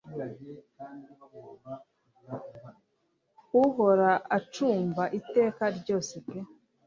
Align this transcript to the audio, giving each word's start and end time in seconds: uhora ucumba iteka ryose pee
uhora 3.63 4.11
ucumba 4.37 5.03
iteka 5.19 5.63
ryose 5.77 6.13
pee 6.25 6.45